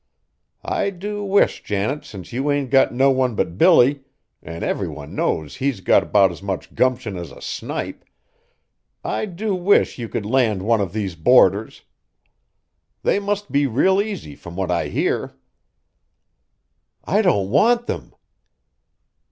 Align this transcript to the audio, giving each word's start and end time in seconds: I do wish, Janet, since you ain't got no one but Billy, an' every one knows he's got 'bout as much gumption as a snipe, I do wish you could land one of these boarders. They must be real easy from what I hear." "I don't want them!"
I 0.65 0.89
do 0.89 1.23
wish, 1.23 1.61
Janet, 1.61 2.05
since 2.05 2.33
you 2.33 2.49
ain't 2.49 2.71
got 2.71 2.91
no 2.91 3.11
one 3.11 3.35
but 3.35 3.59
Billy, 3.59 4.01
an' 4.41 4.63
every 4.63 4.87
one 4.87 5.13
knows 5.13 5.57
he's 5.57 5.79
got 5.79 6.11
'bout 6.11 6.31
as 6.31 6.41
much 6.41 6.73
gumption 6.73 7.15
as 7.17 7.29
a 7.31 7.39
snipe, 7.39 8.03
I 9.03 9.27
do 9.27 9.53
wish 9.53 9.99
you 9.99 10.09
could 10.09 10.25
land 10.25 10.63
one 10.63 10.81
of 10.81 10.91
these 10.91 11.13
boarders. 11.13 11.83
They 13.03 13.19
must 13.19 13.51
be 13.51 13.67
real 13.67 14.01
easy 14.01 14.35
from 14.35 14.55
what 14.55 14.71
I 14.71 14.87
hear." 14.87 15.33
"I 17.05 17.21
don't 17.21 17.51
want 17.51 17.85
them!" 17.85 18.15